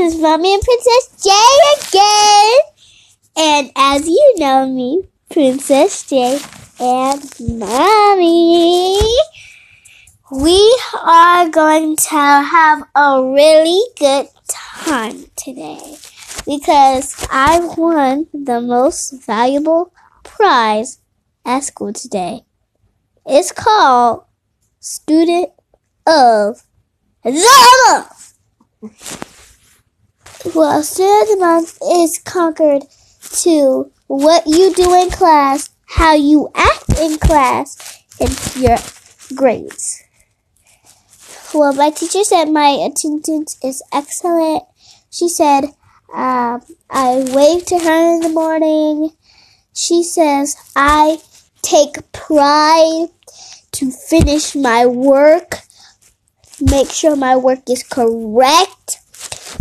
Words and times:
is 0.00 0.18
Mommy 0.18 0.54
and 0.54 0.62
Princess 0.62 1.22
J 1.22 1.30
again. 1.78 2.58
And 3.36 3.70
as 3.76 4.08
you 4.08 4.34
know 4.38 4.66
me, 4.66 5.02
Princess 5.30 6.08
J 6.08 6.38
and 6.80 7.22
Mommy, 7.38 8.98
we 10.32 10.80
are 11.02 11.50
going 11.50 11.96
to 11.96 12.14
have 12.14 12.82
a 12.94 13.22
really 13.22 13.82
good 13.98 14.28
time 14.48 15.26
today 15.36 15.96
because 16.46 17.26
I 17.30 17.60
won 17.76 18.26
the 18.32 18.62
most 18.62 19.22
valuable 19.26 19.92
prize 20.24 20.98
at 21.44 21.64
school 21.64 21.92
today. 21.92 22.46
It's 23.26 23.52
called 23.52 24.24
Student 24.78 25.50
of 26.06 26.62
the 27.22 27.32
Month. 28.82 29.29
Well, 30.42 30.82
Student 30.82 31.22
of 31.22 31.28
the 31.28 31.36
Month 31.36 31.78
is 31.82 32.18
conquered 32.18 32.84
to 33.42 33.92
what 34.06 34.46
you 34.46 34.72
do 34.74 34.94
in 34.94 35.10
class, 35.10 35.68
how 35.84 36.14
you 36.14 36.50
act 36.54 36.98
in 36.98 37.18
class, 37.18 38.02
and 38.18 38.56
your 38.56 38.78
grades. 39.36 40.02
Well, 41.52 41.74
my 41.74 41.90
teacher 41.90 42.24
said 42.24 42.46
my 42.46 42.70
attendance 42.70 43.58
is 43.62 43.82
excellent. 43.92 44.62
She 45.10 45.28
said 45.28 45.64
um, 46.14 46.62
I 46.88 47.22
wave 47.34 47.66
to 47.66 47.78
her 47.78 48.14
in 48.14 48.20
the 48.20 48.30
morning. 48.30 49.10
She 49.74 50.02
says 50.02 50.56
I 50.74 51.18
take 51.60 52.12
pride 52.12 53.08
to 53.72 53.90
finish 53.90 54.54
my 54.54 54.86
work, 54.86 55.56
make 56.60 56.90
sure 56.90 57.14
my 57.14 57.36
work 57.36 57.68
is 57.68 57.82
correct, 57.82 58.79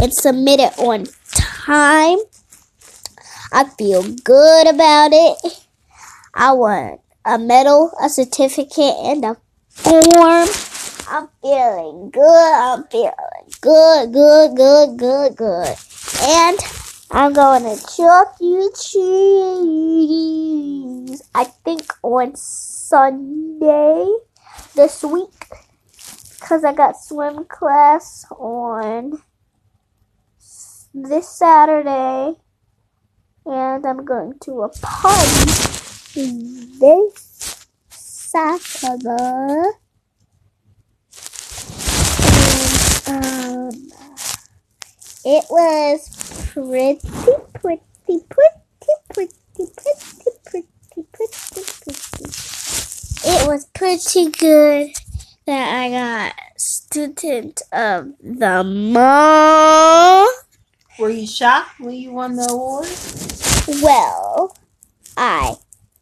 and 0.00 0.12
submit 0.12 0.60
it 0.60 0.78
on 0.78 1.06
time. 1.32 2.18
I 3.52 3.64
feel 3.78 4.02
good 4.02 4.68
about 4.68 5.10
it. 5.12 5.66
I 6.34 6.52
want 6.52 7.00
a 7.24 7.38
medal, 7.38 7.90
a 8.00 8.08
certificate, 8.08 8.94
and 9.04 9.24
a 9.24 9.36
form. 9.68 10.48
I'm 11.08 11.28
feeling 11.40 12.10
good. 12.10 12.54
I'm 12.54 12.84
feeling 12.84 13.12
good, 13.60 14.12
good, 14.12 14.54
good, 14.56 14.98
good, 14.98 15.36
good. 15.36 15.76
And 16.22 16.58
I'm 17.10 17.32
going 17.32 17.62
to 17.62 17.76
Chuck 17.96 18.36
E. 18.40 18.68
Cheese. 18.80 20.12
I 21.34 21.44
think 21.44 21.92
on 22.02 22.36
Sunday 22.36 24.06
this 24.74 25.02
week. 25.02 25.48
Because 26.38 26.64
I 26.64 26.72
got 26.72 26.96
swim 27.02 27.44
class 27.44 28.24
on 28.30 29.22
this 31.02 31.28
Saturday. 31.28 32.34
And 33.46 33.86
I'm 33.86 34.04
going 34.04 34.38
to 34.40 34.62
a 34.62 34.68
party 34.68 35.50
this 36.78 37.66
Saturday. 37.88 39.70
And, 43.06 43.74
um, 43.74 43.88
it 45.24 45.44
was 45.50 46.50
pretty, 46.52 47.00
pretty, 47.08 47.42
pretty, 47.54 48.24
pretty, 48.28 48.54
pretty, 49.08 49.32
pretty, 49.54 49.72
pretty, 50.44 50.44
pretty. 50.44 50.68
It 53.24 53.46
was 53.46 53.66
pretty 53.74 54.30
good 54.30 54.92
that 55.46 55.82
I 55.82 55.90
got 55.90 56.34
student 56.56 57.62
of 57.72 58.12
the 58.20 58.64
month. 58.64 60.47
Were 60.98 61.10
you 61.10 61.28
shocked 61.28 61.78
when 61.78 61.94
you 61.94 62.10
won 62.10 62.34
the 62.34 62.48
award? 62.50 62.88
Well, 63.82 64.56
I 65.16 65.54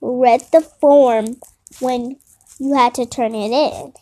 read 0.00 0.42
the 0.50 0.62
form 0.62 1.36
when 1.78 2.18
you 2.58 2.74
had 2.74 2.94
to 2.94 3.06
turn 3.06 3.36
it 3.36 3.52
in 3.52 3.92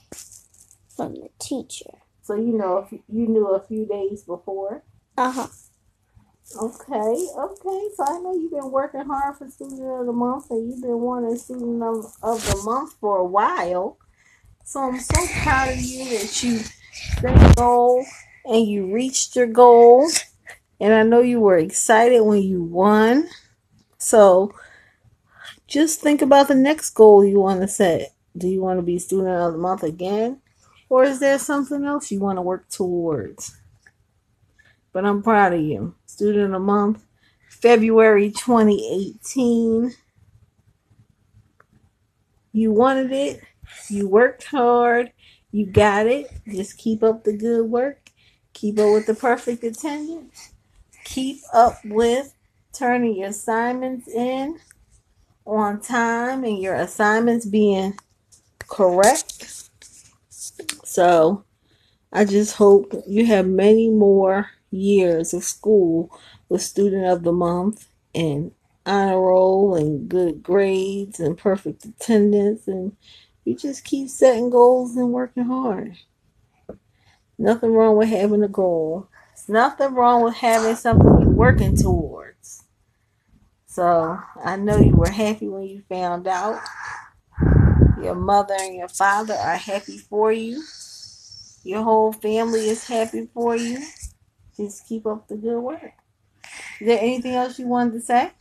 from 0.97 1.15
the 1.17 1.29
teacher. 1.39 1.99
So 2.23 2.37
you 2.37 2.57
know 2.57 2.79
if 2.79 3.01
you 3.07 3.27
knew 3.27 3.49
a 3.49 3.61
few 3.61 3.85
days 3.85 4.23
before. 4.23 4.83
Uh 5.19 5.31
huh. 5.31 5.47
Okay, 6.59 7.29
okay. 7.37 7.89
So 7.95 8.05
I 8.07 8.19
know 8.21 8.35
you've 8.35 8.53
been 8.53 8.71
working 8.71 9.05
hard 9.05 9.37
for 9.37 9.49
Student 9.51 9.83
of 9.83 10.07
the 10.07 10.13
Month 10.13 10.51
and 10.51 10.71
you've 10.71 10.81
been 10.81 11.01
wanting 11.01 11.37
Student 11.37 11.83
of, 11.83 12.07
of 12.23 12.43
the 12.47 12.63
Month 12.65 12.95
for 12.99 13.19
a 13.19 13.27
while. 13.27 13.99
So 14.65 14.81
I'm 14.81 15.01
so 15.01 15.27
proud 15.43 15.69
of 15.69 15.81
you 15.81 16.19
that 16.19 16.43
you 16.43 16.61
set 17.21 17.51
a 17.51 17.55
goal 17.55 18.07
and 18.47 18.67
you 18.67 18.91
reached 18.91 19.37
your 19.37 19.47
goal. 19.47 20.11
And 20.81 20.95
I 20.95 21.03
know 21.03 21.21
you 21.21 21.41
were 21.41 21.59
excited 21.59 22.21
when 22.21 22.43
you 22.43 22.63
won. 22.63 23.29
So 23.99 24.55
just 25.67 26.01
think 26.01 26.23
about 26.23 26.49
the 26.49 26.55
next 26.55 26.91
goal 26.91 27.25
you 27.25 27.41
want 27.41 27.61
to 27.61 27.69
set. 27.69 28.15
Do 28.37 28.47
you 28.49 28.61
want 28.61 28.79
to 28.79 28.83
be 28.83 28.99
Student 28.99 29.31
of 29.31 29.53
the 29.53 29.59
Month 29.59 29.83
again? 29.83 30.41
Or 30.89 31.05
is 31.05 31.21
there 31.21 31.39
something 31.39 31.85
else 31.85 32.11
you 32.11 32.21
want 32.21 32.39
to 32.39 32.43
work 32.43 32.69
towards? 32.69 33.57
But 34.93 35.05
I'm 35.05 35.23
proud 35.23 35.53
of 35.53 35.61
you. 35.61 35.95
Student 36.07 36.47
of 36.47 36.53
the 36.53 36.59
Month, 36.61 37.05
February 37.51 38.31
2018. 38.31 39.93
You 42.53 42.73
wanted 42.73 43.13
it. 43.13 43.43
You 43.91 44.09
worked 44.09 44.45
hard. 44.45 45.13
You 45.51 45.67
got 45.67 46.07
it. 46.07 46.31
Just 46.49 46.79
keep 46.79 47.03
up 47.03 47.25
the 47.25 47.37
good 47.37 47.67
work. 47.67 48.11
Keep 48.53 48.79
up 48.79 48.93
with 48.93 49.07
the 49.07 49.15
perfect 49.15 49.63
attendance. 49.65 50.55
Keep 51.09 51.41
up 51.55 51.79
with 51.87 52.35
turning 52.73 53.17
your 53.17 53.29
assignments 53.29 54.09
in 54.09 54.59
on 55.47 55.81
time 55.81 56.45
and 56.45 56.61
your 56.61 56.75
assignments 56.75 57.47
being 57.47 57.99
correct. 58.59 59.71
So 60.85 61.45
I 62.13 62.27
just 62.27 62.57
hope 62.57 62.93
you 63.07 63.25
have 63.25 63.47
many 63.47 63.89
more 63.89 64.51
years 64.71 65.33
of 65.33 65.45
school 65.45 66.15
with 66.51 66.61
Student 66.61 67.07
of 67.07 67.23
the 67.23 67.33
Month 67.33 67.89
and 68.15 68.53
honor 68.85 69.19
roll 69.19 69.77
and 69.77 70.11
good 70.11 70.43
grades 70.43 71.21
and 71.21 71.39
perfect 71.39 71.87
attendance 71.87 72.69
and 72.69 72.95
you 73.47 73.57
just 73.57 73.83
keep 73.83 74.11
setting 74.11 74.51
goals 74.51 74.95
and 74.95 75.11
working 75.11 75.45
hard. 75.45 75.97
Nothing 77.39 77.73
wrong 77.73 77.97
with 77.97 78.11
having 78.11 78.43
a 78.43 78.49
goal. 78.49 79.09
Nothing 79.49 79.95
wrong 79.95 80.23
with 80.23 80.35
having 80.35 80.77
something 80.77 81.21
you're 81.21 81.31
working 81.31 81.77
towards. 81.77 82.65
So 83.67 84.19
I 84.45 84.57
know 84.57 84.79
you 84.79 84.95
were 84.95 85.11
happy 85.11 85.49
when 85.49 85.63
you 85.63 85.83
found 85.89 86.27
out. 86.27 86.61
Your 88.03 88.15
mother 88.15 88.55
and 88.59 88.77
your 88.77 88.89
father 88.89 89.35
are 89.35 89.57
happy 89.57 89.99
for 89.99 90.33
you. 90.33 90.63
Your 91.65 91.83
whole 91.83 92.13
family 92.13 92.69
is 92.69 92.87
happy 92.87 93.29
for 93.33 93.57
you. 93.57 93.85
Just 94.57 94.89
keep 94.89 95.07
up 95.07 95.29
the 95.29 95.37
good 95.37 95.61
work. 95.61 95.93
Is 96.81 96.87
there 96.87 96.99
anything 96.99 97.35
else 97.35 97.59
you 97.59 97.67
wanted 97.67 97.95
to 97.95 98.01
say? 98.01 98.33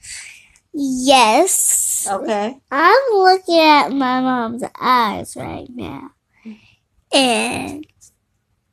Yes. 0.74 2.08
Okay. 2.10 2.60
I'm 2.72 3.14
looking 3.14 3.60
at 3.60 3.90
my 3.90 4.22
mom's 4.22 4.64
eyes 4.80 5.36
right 5.36 5.68
now. 5.70 6.12
And 7.14 7.86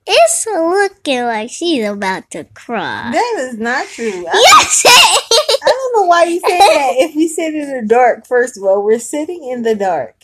it's 0.07 0.47
looking 0.47 1.25
like 1.25 1.51
she's 1.51 1.87
about 1.87 2.31
to 2.33 2.45
cry. 2.45 3.11
That 3.13 3.37
is 3.39 3.59
not 3.59 3.87
true. 3.89 4.27
I, 4.27 4.33
yes! 4.33 4.83
I 4.87 5.67
don't 5.67 5.97
know 5.97 6.07
why 6.07 6.25
you 6.25 6.41
say 6.41 6.59
that. 6.59 6.93
If 6.99 7.17
we 7.17 7.29
sit 7.29 7.55
in 7.55 7.71
the 7.71 7.87
dark, 7.87 8.27
first 8.27 8.59
of 8.59 8.65
all, 8.65 8.85
we're 8.85 8.99
sitting 8.99 9.49
in 9.49 9.63
the 9.63 9.75
dark, 9.75 10.17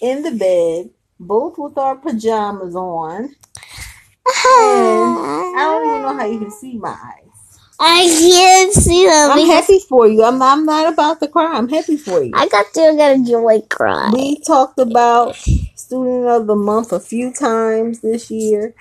in 0.00 0.22
the 0.22 0.32
bed, 0.32 0.90
both 1.20 1.58
with 1.58 1.76
our 1.76 1.96
pajamas 1.96 2.74
on. 2.74 3.34
I 4.26 5.52
don't 5.56 5.88
even 5.88 6.02
know 6.02 6.16
how 6.16 6.26
you 6.26 6.38
can 6.38 6.50
see 6.50 6.78
my 6.78 6.90
eyes. 6.90 7.24
I 7.80 8.08
can't 8.08 8.72
see 8.72 9.06
them. 9.06 9.30
I'm 9.30 9.46
happy 9.46 9.78
for 9.88 10.08
you. 10.08 10.24
I'm, 10.24 10.42
I'm 10.42 10.64
not 10.64 10.92
about 10.92 11.20
to 11.20 11.28
cry. 11.28 11.56
I'm 11.56 11.68
happy 11.68 11.96
for 11.96 12.22
you. 12.22 12.32
I 12.34 12.48
got 12.48 12.66
to 12.74 12.94
get 12.96 13.20
a 13.20 13.24
joy 13.24 13.60
cry. 13.70 14.10
We 14.12 14.40
talked 14.40 14.80
about 14.80 15.36
Student 15.88 16.26
of 16.26 16.46
the 16.46 16.54
Month 16.54 16.92
a 16.92 17.00
few 17.00 17.32
times 17.32 18.00
this 18.00 18.30
year. 18.30 18.74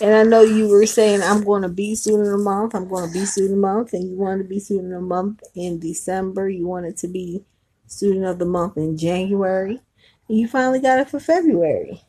And 0.00 0.14
I 0.14 0.22
know 0.22 0.42
you 0.42 0.68
were 0.68 0.86
saying, 0.86 1.20
I'm 1.20 1.42
going 1.42 1.62
to 1.62 1.68
be 1.68 1.96
Student 1.96 2.28
of 2.28 2.38
the 2.38 2.44
Month. 2.44 2.76
I'm 2.76 2.86
going 2.86 3.08
to 3.08 3.12
be 3.12 3.24
Student 3.24 3.54
of 3.54 3.56
the 3.56 3.60
Month. 3.60 3.92
And 3.92 4.08
you 4.08 4.16
wanted 4.16 4.44
to 4.44 4.48
be 4.48 4.60
Student 4.60 4.92
of 4.92 5.00
the 5.00 5.06
Month 5.06 5.42
in 5.56 5.80
December. 5.80 6.48
You 6.48 6.68
wanted 6.68 6.96
to 6.98 7.08
be 7.08 7.44
Student 7.88 8.26
of 8.26 8.38
the 8.38 8.44
Month 8.44 8.76
in 8.76 8.96
January. 8.96 9.80
And 10.28 10.38
you 10.38 10.46
finally 10.46 10.78
got 10.78 11.00
it 11.00 11.10
for 11.10 11.18
February. 11.18 12.02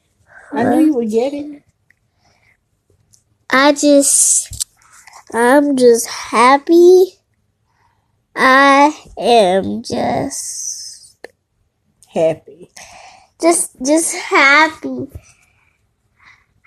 I 0.52 0.64
knew 0.64 0.86
you 0.86 0.94
would 0.94 1.10
get 1.10 1.34
it. 1.34 1.64
I 3.50 3.74
just, 3.74 4.64
I'm 5.34 5.76
just 5.76 6.06
happy. 6.06 7.18
I 8.36 8.96
am 9.18 9.82
just, 9.82 11.18
Happy. 12.14 12.70
Just, 13.42 13.76
just 13.86 14.16
happy. 14.16 15.08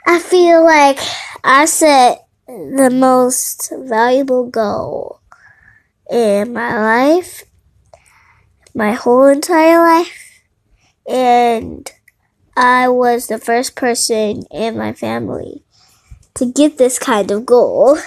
I 0.06 0.18
feel 0.18 0.64
like 0.64 0.98
I 1.44 1.66
set 1.66 2.26
the 2.46 2.90
most 2.90 3.72
valuable 3.76 4.48
goal 4.48 5.20
in 6.10 6.52
my 6.52 6.80
life, 6.80 7.44
my 8.74 8.92
whole 8.92 9.26
entire 9.26 9.78
life, 9.78 10.42
and 11.06 11.90
I 12.56 12.88
was 12.88 13.26
the 13.26 13.38
first 13.38 13.76
person 13.76 14.44
in 14.50 14.76
my 14.78 14.92
family 14.92 15.62
to 16.34 16.46
get 16.46 16.78
this 16.78 16.98
kind 16.98 17.30
of 17.30 17.44
goal. 17.44 17.98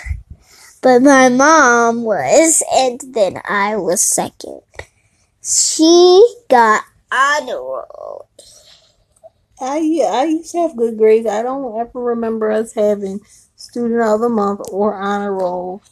But 0.82 1.04
my 1.04 1.30
mom 1.30 2.04
was, 2.04 2.64
and 2.74 3.00
then 3.14 3.40
I 3.48 3.76
was 3.76 4.02
second. 4.02 4.62
She 5.44 6.26
got 6.50 6.84
honor 7.12 7.62
roll. 7.62 8.30
I 9.60 9.78
I 10.12 10.24
used 10.26 10.52
to 10.54 10.60
have 10.60 10.76
good 10.76 10.98
grades. 10.98 11.28
I 11.28 11.44
don't 11.44 11.80
ever 11.80 12.00
remember 12.00 12.52
us 12.52 12.74
having 12.74 13.20
student 13.56 14.02
of 14.02 14.22
the 14.22 14.30
month 14.30 14.62
or 14.72 14.96
honor 14.96 15.34
roll 15.34 15.84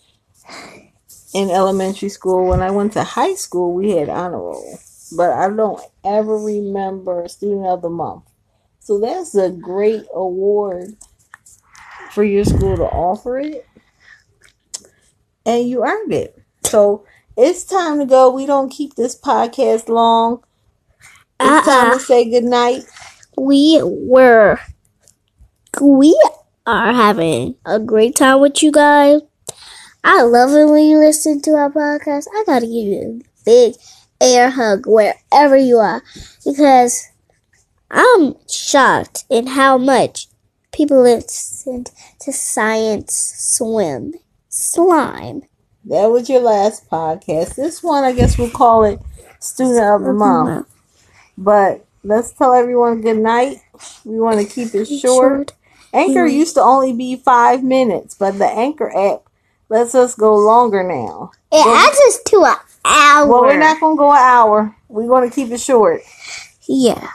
in 1.33 1.50
elementary 1.51 2.10
school. 2.10 2.48
When 2.48 2.62
I 2.62 2.71
went 2.71 2.94
to 2.94 3.04
high 3.04 3.36
school, 3.36 3.74
we 3.74 3.92
had 3.92 4.10
honor 4.10 4.39
roll, 4.39 4.80
but 5.16 5.30
I 5.30 5.50
don't 5.50 5.81
ever 6.04 6.38
remember 6.38 7.27
student 7.27 7.68
of 7.68 7.81
the 7.81 7.89
month. 7.89 8.24
So 8.80 9.00
that's 9.00 9.36
a 9.36 9.51
great 9.51 10.06
award 10.13 10.95
for 12.12 12.24
your 12.24 12.45
school 12.45 12.75
to 12.75 12.86
offer 12.86 13.38
it, 13.38 13.68
and 15.45 15.69
you 15.69 15.86
earned 15.86 16.12
it. 16.12 16.42
So 16.63 17.06
it's 17.38 17.63
time 17.63 18.00
to 18.00 18.06
go. 18.06 18.31
We 18.31 18.48
don't 18.48 18.69
keep 18.69 18.95
this 18.95 19.19
podcast 19.19 19.89
long. 19.89 20.44
It's 21.40 21.66
time 21.66 21.88
Uh-uh. 21.92 21.94
to 21.94 22.00
say 22.00 22.30
goodnight. 22.30 22.84
We 23.38 23.80
were, 23.84 24.60
we 25.82 26.20
are 26.66 26.94
having 26.94 27.56
a 27.66 27.80
great 27.80 28.16
time 28.16 28.42
with 28.42 28.62
you 28.62 28.72
guys. 28.72 29.22
I 30.04 30.22
love 30.24 30.52
it 30.52 30.72
when 30.72 30.86
you 30.86 30.98
listen 30.98 31.42
to 31.44 31.52
our 31.52 31.70
podcast. 31.70 32.26
I 32.34 32.44
gotta 32.46 32.66
give 32.66 32.74
you 32.86 33.22
a 33.22 33.44
big 33.46 33.76
air 34.22 34.50
hug 34.50 34.86
wherever 34.86 35.56
you 35.58 35.78
are 35.78 36.04
because 36.46 37.08
I'm 37.92 38.36
shocked 38.48 39.26
in 39.30 39.48
how 39.48 39.78
much 39.78 40.28
people 40.72 41.02
listen 41.02 41.86
to 42.20 42.32
Science 42.34 43.14
Swim 43.38 44.14
Slime. 44.50 45.44
That 45.86 46.08
was 46.08 46.30
your 46.30 46.42
last 46.42 46.90
podcast. 46.90 47.56
This 47.56 47.82
one, 47.82 48.04
I 48.04 48.12
guess 48.12 48.38
we'll 48.38 48.50
call 48.52 48.84
it 48.84 49.00
Student 49.40 49.84
of 49.84 50.04
the 50.04 50.14
Month. 50.14 50.68
But 51.40 51.86
let's 52.04 52.34
tell 52.34 52.54
everyone 52.54 53.00
good 53.00 53.18
night. 53.18 53.58
We 54.04 54.20
want 54.20 54.42
to 54.42 54.46
keep 54.46 54.76
it 54.76 54.86
short. 54.88 55.54
Anchor 55.94 56.26
used 56.26 56.56
to 56.56 56.62
only 56.62 56.92
be 56.92 57.16
five 57.16 57.64
minutes, 57.64 58.14
but 58.14 58.38
the 58.38 58.46
Anchor 58.46 58.92
app 58.96 59.22
lets 59.70 59.96
us 59.96 60.16
go 60.16 60.36
longer 60.36 60.84
now. 60.84 61.32
It 61.52 61.66
adds 61.66 61.98
us 62.08 62.20
to 62.26 62.44
an 62.44 62.58
hour. 62.84 63.28
Well, 63.28 63.42
we're 63.44 63.58
not 63.58 63.80
going 63.80 63.96
to 63.96 64.00
go 64.00 64.12
an 64.12 64.18
hour. 64.18 64.76
We're 64.90 65.08
going 65.08 65.30
to 65.30 65.34
keep 65.34 65.50
it 65.50 65.62
short. 65.62 66.02
Yeah, 66.68 67.08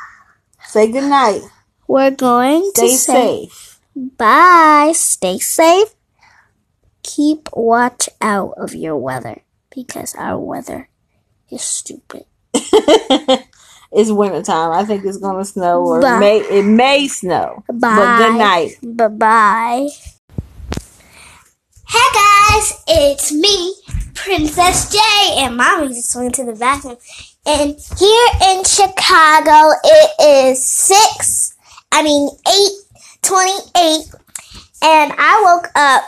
Say 0.66 0.90
good 0.90 1.04
night. 1.08 1.42
we're 1.86 2.10
going 2.10 2.68
Stay 2.74 2.88
to 2.92 2.96
say 2.96 3.12
safe. 3.46 3.80
Bye. 3.94 4.92
Stay 4.94 5.38
safe. 5.38 5.94
Keep 7.02 7.50
watch 7.52 8.08
out 8.22 8.54
of 8.56 8.74
your 8.74 8.96
weather 8.96 9.42
because 9.72 10.14
our 10.16 10.38
weather 10.38 10.88
is 11.50 11.62
stupid. 11.62 12.24
it's 13.94 14.10
wintertime. 14.10 14.72
I 14.72 14.84
think 14.84 15.04
it's 15.04 15.18
going 15.18 15.38
to 15.38 15.44
snow 15.44 15.84
or 15.84 16.00
may 16.18 16.38
it 16.40 16.64
may 16.64 17.06
snow. 17.08 17.62
But 17.68 17.80
Bye. 17.80 18.18
good 18.18 18.38
night. 18.38 18.70
Bye 18.82 19.08
bye. 19.08 19.88
Hey 21.86 22.08
guys, 22.14 22.82
it's 22.88 23.32
me, 23.32 23.74
Princess 24.14 24.90
J, 24.90 24.98
and 25.38 25.56
mommy 25.56 25.88
just 25.88 26.16
went 26.16 26.34
to 26.34 26.44
the 26.44 26.54
bathroom. 26.54 26.96
And 27.46 27.76
here 27.98 28.28
in 28.48 28.64
Chicago, 28.64 29.74
it 29.84 30.10
is 30.48 30.64
six. 30.64 31.54
I 31.92 32.02
mean 32.02 32.28
eight 32.48 32.72
twenty-eight, 33.22 34.06
and 34.82 35.12
I 35.16 35.42
woke 35.44 35.70
up. 35.76 36.02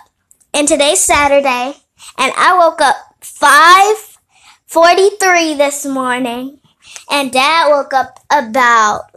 And 0.54 0.66
today's 0.66 1.00
Saturday, 1.00 1.76
and 2.16 2.32
I 2.34 2.56
woke 2.58 2.80
up 2.80 2.96
five 3.20 4.18
forty-three 4.66 5.54
this 5.54 5.84
morning, 5.84 6.60
and 7.10 7.32
Dad 7.32 7.68
woke 7.68 7.92
up 7.92 8.20
about. 8.30 9.10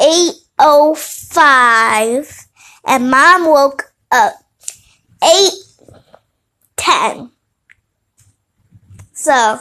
8.05 0.00 2.46
and 2.86 3.10
mom 3.10 3.46
woke 3.46 3.92
up 4.10 4.32
8.10 5.22 7.30
so 9.12 9.58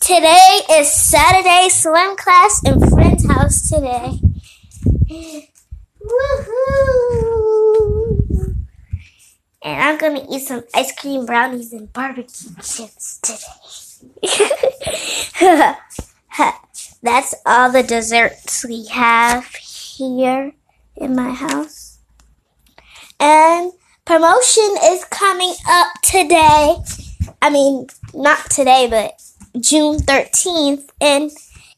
today 0.00 0.60
is 0.70 0.90
saturday 0.90 1.68
swim 1.68 2.16
class 2.16 2.62
in 2.64 2.80
friend's 2.88 3.30
house 3.30 3.68
today 3.68 4.18
Woohoo! 6.00 7.67
And 9.68 9.82
i'm 9.82 9.98
gonna 9.98 10.26
eat 10.30 10.40
some 10.40 10.62
ice 10.74 10.92
cream 10.98 11.26
brownies 11.26 11.72
and 11.72 11.92
barbecue 11.92 12.54
chips 12.62 13.18
today 13.18 13.58
That's 17.02 17.34
all 17.46 17.70
the 17.70 17.82
desserts 17.82 18.64
we 18.64 18.86
have 18.86 19.46
here 19.54 20.52
in 20.96 21.14
my 21.14 21.30
house. 21.30 21.98
And 23.20 23.72
promotion 24.04 24.76
is 24.84 25.04
coming 25.04 25.54
up 25.68 25.88
today. 26.02 26.76
I 27.40 27.50
mean, 27.50 27.86
not 28.12 28.50
today, 28.50 28.88
but 28.90 29.20
June 29.60 29.98
13th. 29.98 30.88
And 31.00 31.30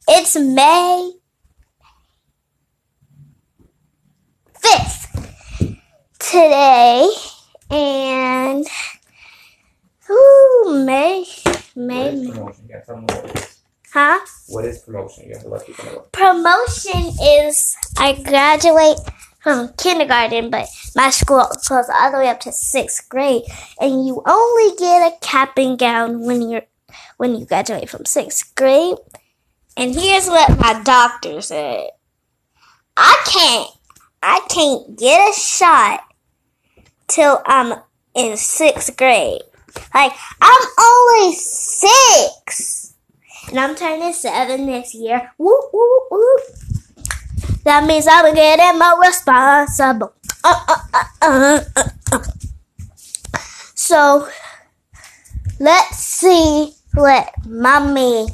it's 0.08 0.36
May 0.36 1.12
5th 4.62 5.78
today. 6.18 7.08
And, 7.70 8.66
ooh, 10.10 10.82
May, 10.84 11.24
May, 11.76 12.30
promotion? 12.32 12.64
You 12.66 12.74
gotta 12.74 12.84
tell 12.84 12.96
them 12.96 13.06
what 13.06 13.24
it 13.24 13.36
is. 13.38 13.62
Huh? 13.92 14.18
What 14.48 14.64
is 14.64 14.78
promotion? 14.80 15.26
You 15.28 15.34
have 15.34 15.42
to 15.42 15.48
let 15.48 15.66
people 15.66 15.84
know. 15.84 16.04
promotion 16.12 17.12
is 17.22 17.76
I 17.96 18.14
graduate 18.22 18.98
from 19.40 19.72
kindergarten, 19.78 20.50
but 20.50 20.68
my 20.96 21.10
school 21.10 21.46
goes 21.68 21.88
all 21.88 22.10
the 22.10 22.18
way 22.18 22.28
up 22.28 22.40
to 22.40 22.52
sixth 22.52 23.08
grade, 23.08 23.42
and 23.80 24.06
you 24.06 24.22
only 24.26 24.76
get 24.76 25.12
a 25.12 25.16
cap 25.20 25.56
and 25.56 25.78
gown 25.78 26.26
when 26.26 26.48
you're 26.48 26.62
when 27.18 27.36
you 27.36 27.46
graduate 27.46 27.88
from 27.88 28.04
sixth 28.04 28.52
grade. 28.56 28.96
And 29.76 29.94
here's 29.94 30.26
what 30.26 30.58
my 30.58 30.82
doctor 30.82 31.40
said: 31.40 31.90
I 32.96 33.16
can't, 33.26 33.70
I 34.22 34.40
can't 34.48 34.98
get 34.98 35.30
a 35.30 35.32
shot 35.38 36.00
till 37.10 37.42
I'm 37.44 37.74
in 38.14 38.36
sixth 38.36 38.96
grade. 38.96 39.42
Like 39.94 40.12
I'm 40.40 40.62
only 40.78 41.34
six. 41.34 42.94
And 43.48 43.58
I'm 43.58 43.74
turning 43.74 44.12
seven 44.12 44.66
this 44.66 44.94
year. 44.94 45.32
Woo, 45.36 45.58
woo, 45.72 46.00
woo. 46.10 46.38
That 47.64 47.84
means 47.84 48.06
I'm 48.08 48.34
getting 48.34 48.78
more 48.78 49.00
responsible. 49.00 50.14
Uh, 50.44 50.64
uh, 50.68 50.76
uh, 50.94 51.04
uh, 51.22 51.60
uh, 51.82 51.94
uh. 52.12 52.22
So, 53.74 54.28
let's 55.58 55.96
see 55.96 56.72
what 56.94 57.32
Mommy 57.44 58.28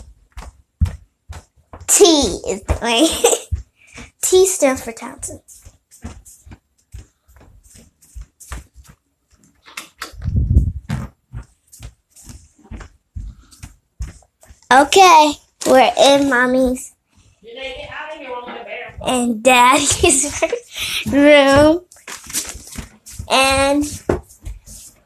T 1.86 2.04
is 2.48 2.60
doing. 2.62 3.08
T 4.22 4.46
stands 4.46 4.82
for 4.82 4.92
Townsend. 4.92 5.40
Okay, 14.72 15.32
we're 15.66 15.92
in 15.96 16.28
Mommy's 16.28 16.92
and 19.06 19.42
Daddy's 19.42 20.42
room. 21.06 21.84
And 23.30 23.84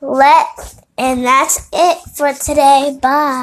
let 0.00 0.46
and 0.96 1.24
that's 1.24 1.68
it 1.72 1.98
for 2.16 2.32
today. 2.32 2.98
Bye. 3.02 3.38